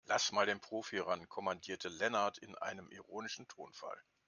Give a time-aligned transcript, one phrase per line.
[0.07, 4.01] Lass mal den Profi ran, kommandierte Lennart in einem ironischen Tonfall.